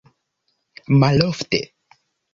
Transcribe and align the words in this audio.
malofte 0.99 1.61